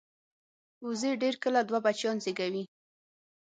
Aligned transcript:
وزې 0.85 1.11
ډېر 1.21 1.35
کله 1.43 1.59
دوه 1.67 1.79
بچیان 1.85 2.17
زېږوي 2.23 2.63